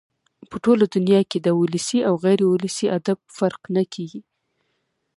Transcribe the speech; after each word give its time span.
په 0.49 0.55
ټوله 0.63 0.85
دونیا 0.93 1.19
کښي 1.29 1.39
د 1.43 1.47
ولسي 1.59 1.99
او 2.07 2.13
غیر 2.23 2.39
اولسي 2.45 2.85
ادب 2.97 3.19
فرق 3.37 3.61
نه 3.75 3.83
کېږي. 3.93 4.21